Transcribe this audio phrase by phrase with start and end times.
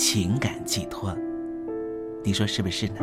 [0.00, 1.12] 情感寄托，
[2.22, 3.00] 你说是不是呢？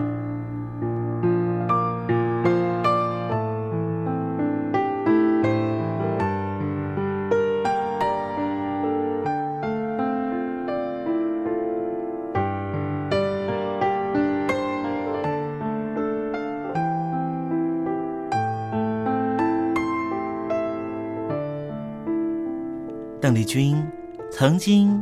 [23.19, 23.85] 邓丽君。
[24.31, 25.01] 曾经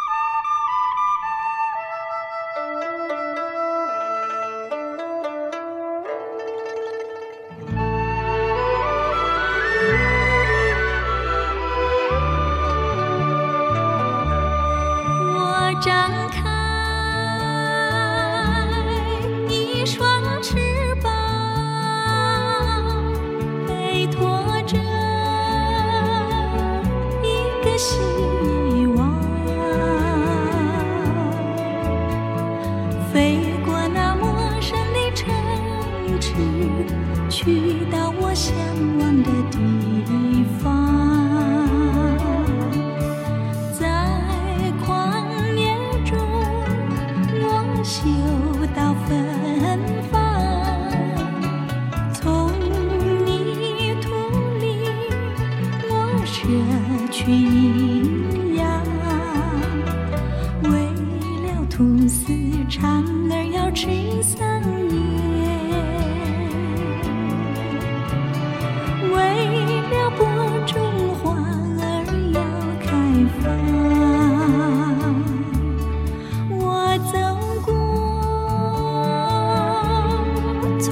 [80.81, 80.91] 丛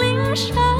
[0.00, 0.75] 林上。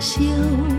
[0.00, 0.78] Siêu!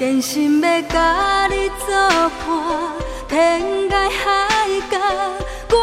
[0.00, 1.94] 真心要甲你作
[2.40, 2.48] 伴，
[3.28, 4.48] 天涯海
[4.90, 4.98] 角，
[5.68, 5.76] 我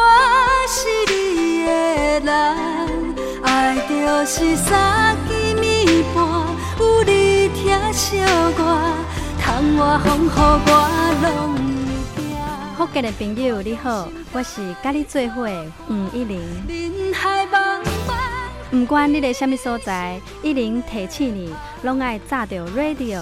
[0.68, 1.72] 是你的
[2.22, 2.36] 人。
[3.44, 6.26] 爱就是三更暝半，
[6.80, 8.18] 有你疼惜
[8.58, 9.06] 我，
[9.40, 10.30] 窗外风雨
[10.66, 10.72] 我
[11.22, 11.54] 拢
[12.16, 12.76] 会惊。
[12.76, 15.48] 福建的朋友你好，我是甲你做伙
[15.88, 16.42] 黄一玲。
[16.68, 18.18] 人海茫茫。
[18.72, 23.22] 不管你在什么所在，一零提醒你，拢爱炸着 radio，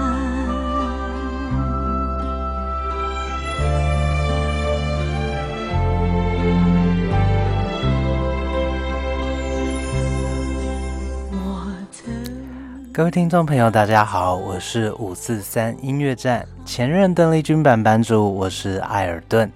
[12.93, 19.49] 各位听众朋友，大家好，我是五四三音乐站前任邓丽君版版主，我是艾尔顿。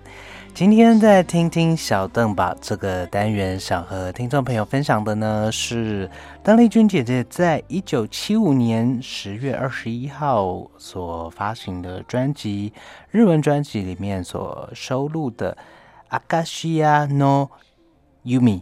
[0.53, 6.09] 今天在听听小邓吧这个单元，想和听众朋友分享的呢是
[6.41, 12.71] 邓丽君姐姐在一九七五年十月二十一号所发行的专辑
[13.11, 15.57] 日文专辑里面所收录的
[16.29, 17.49] 《Akashiya no
[18.23, 18.59] Yumi》。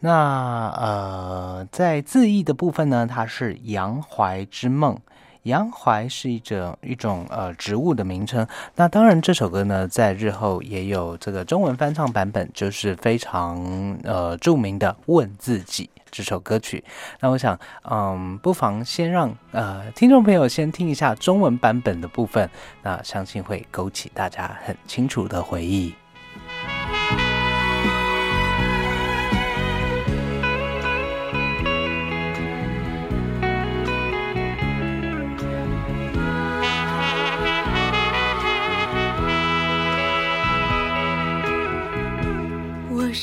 [0.00, 4.98] 那呃，在字义的部分呢，它是杨怀之梦。
[5.44, 8.46] 洋槐是一种一种呃植物的名称。
[8.76, 13.58] 那当然，这首歌呢，在日后也有这个中文翻唱版本，就是非常
[14.04, 16.84] 呃著名的《问自己》这首歌曲。
[17.20, 17.58] 那我想，
[17.90, 22.50] 嗯，不妨先让呃听众朋友先听一下中文版本的部分，
[22.82, 25.94] 那相信会勾起大家很清楚的回忆。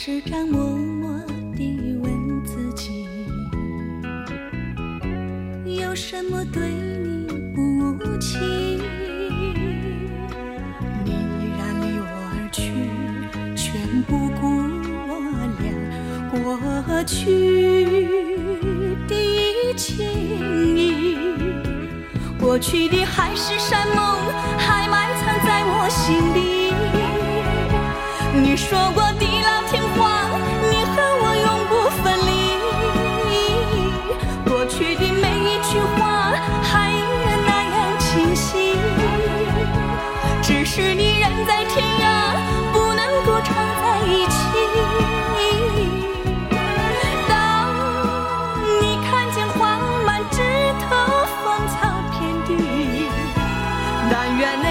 [0.08, 1.20] 时常默默
[1.54, 3.06] 地问自己，
[5.66, 8.40] 有什么对你不无情？
[11.04, 12.72] 你依然离我而去，
[13.54, 14.48] 全不顾
[15.10, 15.12] 我
[15.60, 15.68] 俩
[16.32, 18.08] 过去
[19.10, 19.14] 的
[19.76, 20.08] 情
[20.78, 21.18] 谊。
[22.40, 23.98] 过去的海誓山盟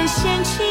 [0.08, 0.65] 但愿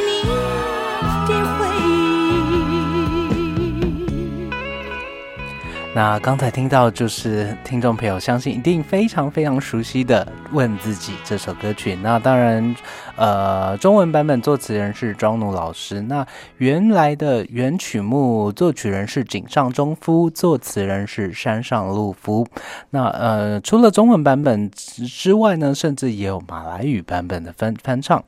[5.95, 11.95] 那刚才听到就是听众朋友相信一定非常非常熟悉的《问自己》这首歌曲。
[12.03, 12.75] 那当然，
[13.15, 16.01] 呃，中文版本作词人是庄奴老师。
[16.01, 16.27] 那
[16.57, 22.45] 原来的原曲目作曲人是井上忠夫，作词人是山上路夫。
[22.89, 28.21] 那呃，除了中文版本之外呢，甚至也有马来语版本的翻翻唱。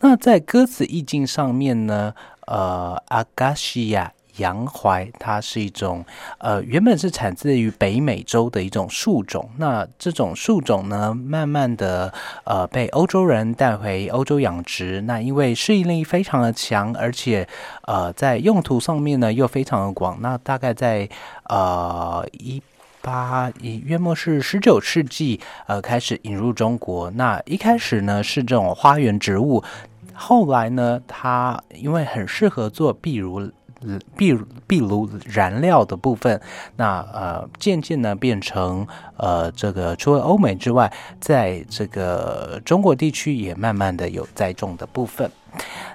[0.00, 2.12] 那在歌词意境上面呢，
[2.46, 4.12] 呃，阿嘎西亚。
[4.38, 6.04] 洋槐，它是一种
[6.38, 9.48] 呃，原本是产自于北美洲的一种树种。
[9.58, 12.12] 那这种树种呢，慢慢的
[12.44, 15.00] 呃被欧洲人带回欧洲养殖。
[15.02, 17.46] 那因为适应力非常的强，而且
[17.82, 20.18] 呃在用途上面呢又非常的广。
[20.20, 21.08] 那大概在
[21.48, 22.60] 呃一
[23.00, 27.10] 八一约莫是十九世纪呃开始引入中国。
[27.12, 29.62] 那一开始呢是这种花园植物，
[30.12, 33.50] 后来呢它因为很适合做壁炉。
[34.16, 36.40] 壁壁炉燃料的部分，
[36.76, 45.30] 那呃渐渐呢变成呃这个除了欧美之外，在这个中国地区也慢慢的有栽种的部分。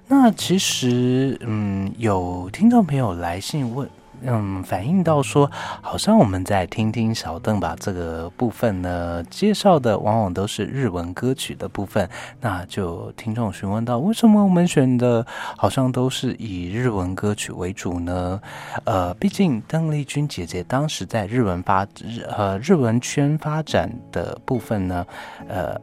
[0.08, 3.90] 那其实嗯有听众朋友来信问。
[4.22, 5.50] 嗯，反映到说，
[5.82, 12.10] 好像我们在听听小邓吧这个部分呢，介绍的往往都是日文歌曲的部分。
[12.42, 15.26] 那就听众询问到，为什么我们选的
[15.58, 18.42] 好像都是以日文歌曲为主呢？
[18.84, 25.06] 呃，毕竟邓丽君姐姐当时在日文发日呃日文圈发展的部分呢，
[25.48, 25.80] 呃，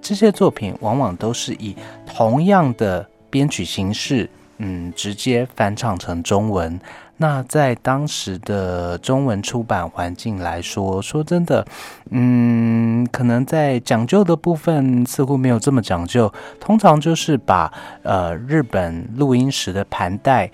[0.00, 4.28] 这些作品往往都是以同样的编曲形式，
[4.58, 6.78] 嗯，直接翻唱成中文。
[7.22, 11.62] 那在当时的中文出版环境来说，说真的，
[12.08, 16.32] 嗯，可能在讲究的部分似乎没有这么讲究。
[16.58, 17.70] 通常就是把
[18.02, 20.50] 呃日本录音时的盘带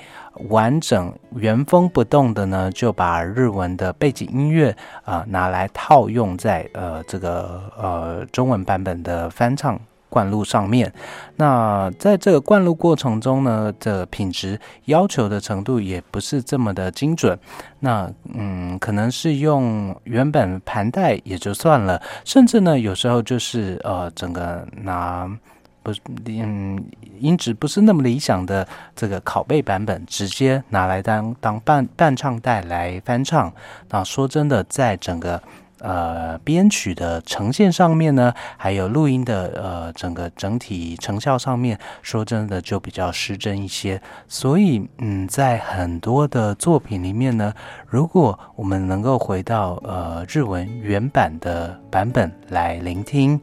[0.49, 9.81] 完整原封不动的呢，就把日文的背景音乐啊拿来套用在呃这个呃中文版本的翻唱。
[10.17, 10.91] 灌录上面，
[11.37, 17.39] 那在这个灌录过程中呢，的品质要求的程度也不是这么的精准。
[17.81, 25.31] 那嗯，可能是用原本盘带也就算了，甚至呢，有时候就是呃，整个拿
[25.83, 25.93] 不
[26.25, 26.83] 嗯
[27.19, 33.53] 音质不是那么理想的这个拷贝版本，直接拿来当当伴伴唱带来翻唱。
[33.91, 35.43] 那说真的，在整个。
[35.79, 44.01] 呃，编曲的呈现上面呢，还有录音的呃整个整体成效上面，说真的就比较失真一些。
[44.27, 47.53] 所以，嗯，在很多的作品里面呢，
[47.87, 53.39] 如果我们能够回到呃日文原版的版本来聆听，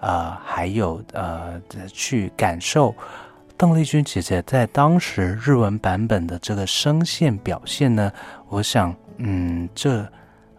[0.00, 2.94] 呃，还有呃去感受
[3.56, 8.12] 邓丽君姐姐在当时日文版本的这个声线表现呢，
[8.48, 10.06] 我想，嗯，这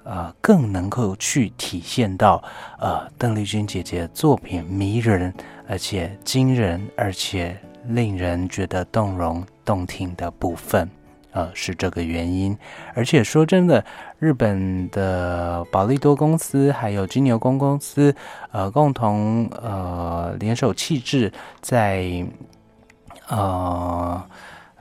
[0.10, 2.43] 呃更能够去体现到
[2.80, 5.32] 呃邓丽君姐姐作品迷人，
[5.67, 10.89] 而且惊人，而且令人觉得动容动听的部分。
[11.32, 12.58] 呃，是这个原因，
[12.95, 13.86] 而且说真的，
[14.17, 18.15] 日本的宝利多公司还有金牛宫公司，
[18.52, 22.26] 呃，共同呃联手气质，在
[23.28, 24.24] 呃。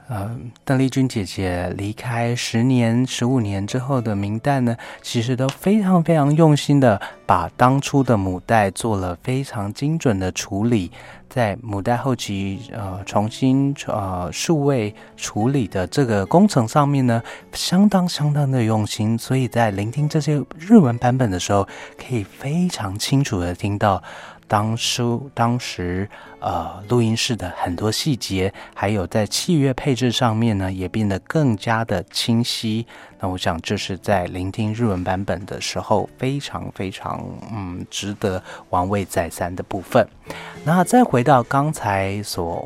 [0.09, 10.91] 呃，邓丽君姐姐离开十年、十五年之后的明代呢，其实都非常非常用心的把当初的母带做了非常精准的处理，
[11.29, 21.69] 在母带后期呃重新呃数位处理的这个工程上面呢，相当相当的用心，所以在聆听这些日文版本的时候，
[21.99, 24.03] 可以非常清楚的听到。
[24.49, 26.09] 当初当时，
[26.41, 32.87] 呃，录音室的很多细节，还有在器乐配置上面呢，也变得更加的清晰。
[33.21, 40.09] 那我想，这是在聆听日文版本的时候，非常非常嗯，值得玩味再三的部分。
[40.65, 42.57] 那再回到刚才所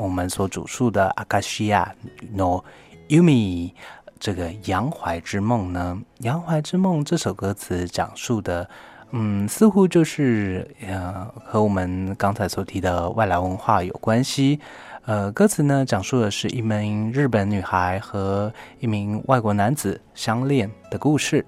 [0.00, 1.92] 我们所主述的阿卡西亚
[2.32, 2.62] no
[3.08, 3.72] yumi
[4.20, 8.68] 这个杨怀之梦呢，杨怀之梦这首歌词讲述的。
[9.14, 14.58] 嗯，似乎就是呃，和我们刚才所提的外来文化有关系。
[15.04, 21.44] 呃，歌词呢讲述的是一名日本女孩和一名外国男子相恋的故事。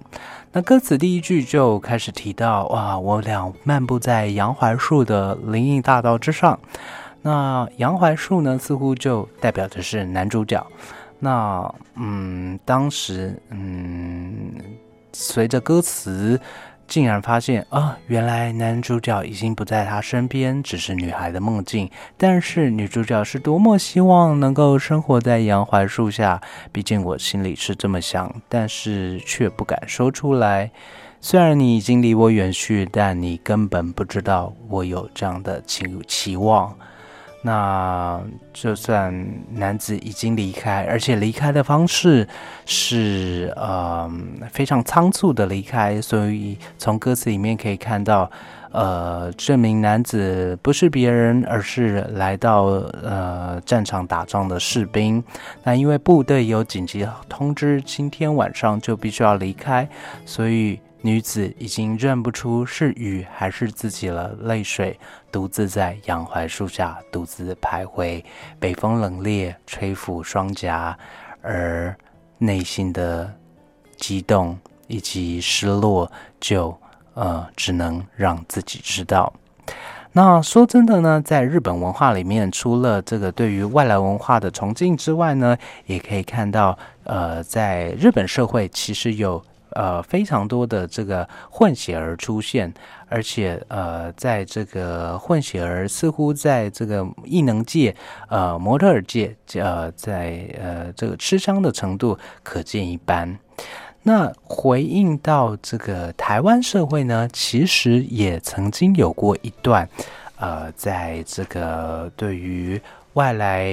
[0.51, 6.59] 那歌词第一句就开始提到，哇，我俩漫步在杨槐树的林荫大道之上。
[7.23, 10.63] 那杨槐树呢，似乎就代表的是男主角。
[11.17, 14.53] 那嗯，当时嗯，
[15.13, 16.39] 随着歌词。
[16.87, 21.89] 竟然发现啊，原来男主角已经不在她身边，只是女孩的梦境。
[22.17, 30.71] 但是女主角是多么希望能够生活在杨槐树下，毕竟我心里是这么想，但是却不敢说出来。
[31.21, 36.75] 虽然你已经离我远去，但你根本不知道我有这样的期期望。
[37.45, 38.19] 那
[38.51, 39.13] 就算
[39.51, 42.27] 男子已经离开，而且离开的方式
[42.65, 44.11] 是呃
[44.51, 48.27] 非常仓促的离开，所以从歌词里面可以看到，
[48.71, 52.63] 呃，这名男子不是别人，而是来到
[53.03, 55.23] 呃战场打仗的士兵。
[55.63, 59.87] 那因为部队有紧急通知，今天晚上就必须要离开，
[60.25, 60.79] 所以。
[61.05, 64.99] 女子已经认不出是雨还是自己了，泪水
[65.31, 68.23] 独自在杨槐树下独自徘徊，
[68.59, 70.97] 北风冷冽吹拂双颊，
[71.43, 71.95] 而
[72.39, 73.31] 内心的
[73.95, 76.75] 激动以及失落，就
[77.13, 79.31] 呃只能让自己知道。
[80.11, 89.39] 那说真的呢，在日本文化里面，除了这个对于外来文化的崇敬之外呢，也可以看到，呃，在日本社会其实有。
[89.75, 92.73] 呃，非常多的这个混血儿出现，
[93.07, 97.95] 而且呃，在这个混血儿似乎在这个艺能界、
[98.29, 103.37] 呃模特儿界，呃，在呃这个吃香的程度可见一斑。
[104.03, 109.87] 那回应到这个台湾社会呢，其实也曾经有过一段，
[110.37, 112.81] 呃，在这个对于。
[113.15, 113.65] 外来，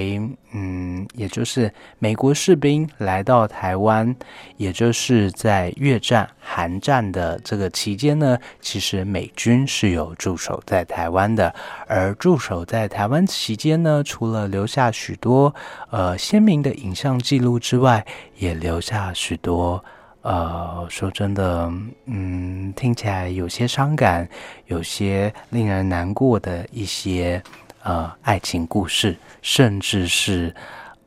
[0.53, 4.15] 嗯，也就是美国士兵来到台湾，
[4.55, 11.53] 也就是在越战、韩战的这个期间呢，其实美军是有驻守在台湾的。
[11.87, 15.53] 而驻守在台湾期间呢，除了留下许多
[15.89, 18.05] 呃鲜明的影像记录之外，
[18.37, 19.83] 也留下许多
[20.21, 21.69] 呃，说真的，
[22.05, 24.25] 嗯，听起来有些伤感、
[24.67, 27.43] 有些令人难过的一些。
[27.83, 30.55] 呃，爱情故事，甚至是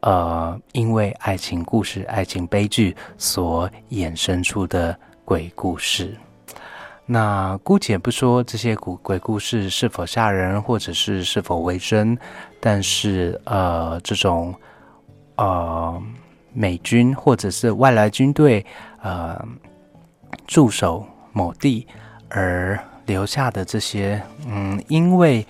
[0.01, 6.15] 呃，因为爱情故事、爱情悲剧所衍生出的鬼故事。
[7.07, 12.19] 那姑且不说这些鬼鬼故事是否吓人，或者是是否为真，
[12.61, 14.55] 但是呃，这种
[15.37, 16.03] 呃
[16.53, 18.65] 美军或者是外来军队
[19.01, 19.43] 呃
[20.47, 21.87] 驻守某地
[22.29, 25.47] 而留下的这些，嗯，因为。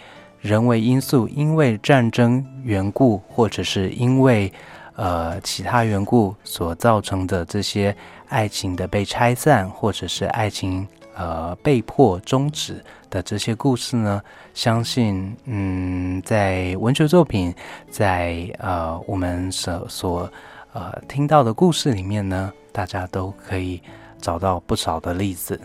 [0.46, 4.50] 人为因素，因为战争缘故，或者是因为
[4.94, 7.94] 呃其他缘故所造成的这些
[8.28, 14.22] 爱情的被拆散，或者是爱情呃被迫终止的这些故事呢？
[14.54, 17.52] 相信嗯，在文学作品，
[17.90, 20.32] 在呃我们所所
[20.72, 23.82] 呃听到的故事里面呢，大家都可以
[24.20, 25.60] 找到不少的例子。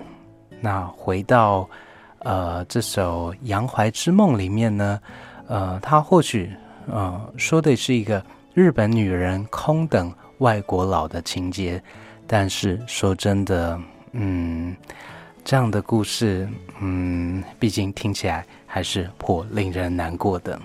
[0.59, 1.69] 那回到。
[2.23, 4.99] 呃，这首《杨怀之梦》里面呢，
[5.47, 6.51] 呃，他或许
[6.87, 11.81] 呃，说的是一个日本女人空等外国佬的情节，
[12.27, 13.79] 但是说真的，
[14.11, 14.75] 嗯，
[15.43, 16.47] 这样的故事，
[16.79, 20.59] 嗯，毕竟听起来还是颇令人难过的。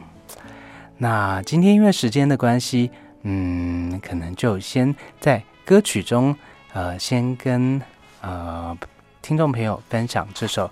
[0.98, 2.90] 那今天因为时间的关系，
[3.22, 6.36] 嗯，可能就先在歌曲中，
[6.74, 7.80] 呃，先跟
[8.20, 8.76] 呃
[9.22, 10.66] 听众朋友分享这首《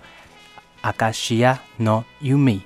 [0.84, 2.58] Agashia no Yumi》。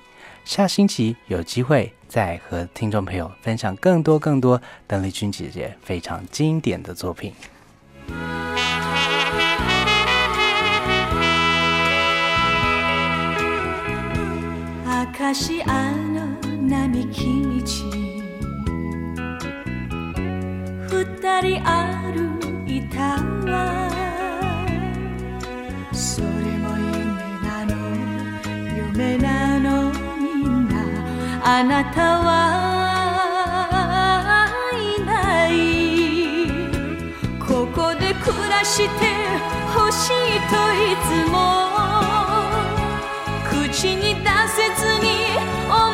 [0.44, 7.32] 下星期有机会再和听众朋友分享更多更多邓丽君姐姐非常经典的作品。
[15.16, 16.26] 明石あの
[16.68, 17.24] 並木
[17.60, 17.66] 道
[20.90, 23.16] 二人歩いた
[23.50, 23.88] わ
[25.92, 26.47] それも夢なの
[28.93, 30.73] 夢なのみんな
[31.43, 32.27] あなたは
[34.73, 35.51] いない。
[37.39, 38.89] ここで暮らして
[39.73, 40.11] ほしい
[40.49, 41.37] といつも。
[43.47, 45.07] 口に出せずに
[45.69, 45.88] 思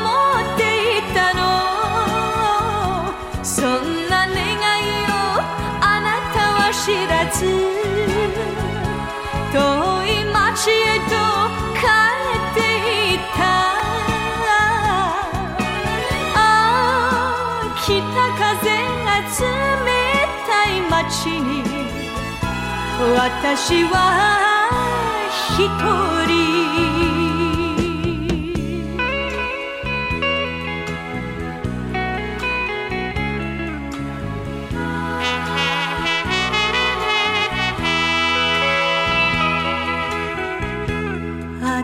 [21.06, 21.63] たい街に
[23.15, 24.70] 私は
[25.52, 25.60] 一
[26.28, 26.86] 人。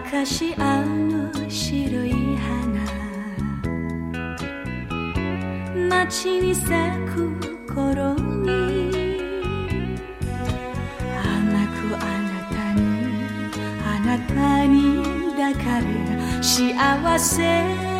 [0.10, 2.82] かしあの白い花。
[5.90, 6.70] 街に咲
[7.08, 7.41] く
[15.54, 17.91] かれ幸せ。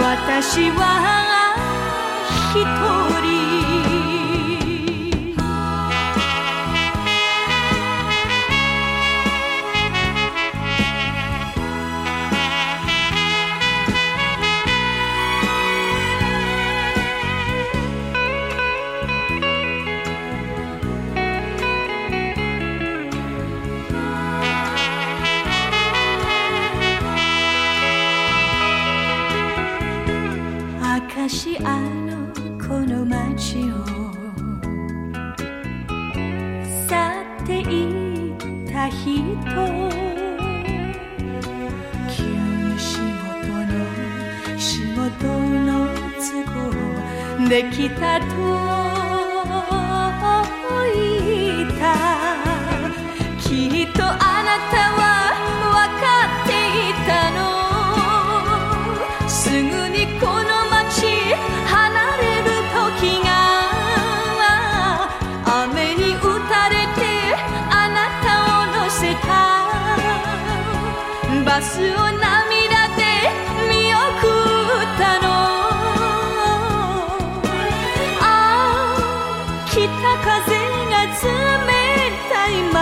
[0.00, 1.54] 私は
[2.54, 2.64] 一
[3.20, 3.27] 人
[31.70, 33.84] あのこの街を
[36.88, 36.96] 去
[37.42, 39.06] っていった人
[42.08, 45.68] 急に仕事の仕事の
[46.16, 46.26] 都
[47.44, 48.77] 合できたと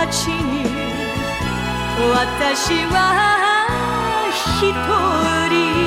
[0.07, 0.63] たい街に
[2.11, 3.67] 私は
[4.31, 4.71] 一
[5.49, 5.86] 人。